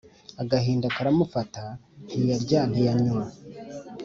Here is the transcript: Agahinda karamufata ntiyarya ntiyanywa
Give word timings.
Agahinda 0.41 0.87
karamufata 0.95 1.63
ntiyarya 2.05 2.61
ntiyanywa 2.71 3.23